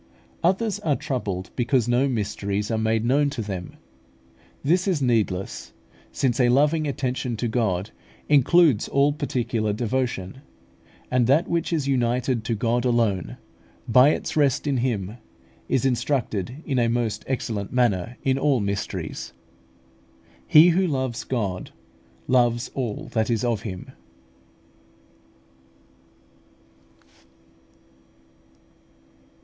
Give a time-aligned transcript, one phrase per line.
[0.43, 3.75] Others are troubled because no mysteries are made known to them:
[4.63, 5.73] this is needless,
[6.11, 7.91] since a loving attention to God
[8.27, 10.41] includes all particular devotion,
[11.11, 13.37] and that which is united to God alone,
[13.87, 15.17] by its rest in Him,
[15.69, 19.33] is instructed in a most excellent manner in all mysteries.
[20.47, 21.69] He who loves God
[22.27, 23.91] loves all that is of Him.